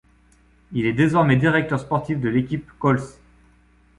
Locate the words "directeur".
1.35-1.79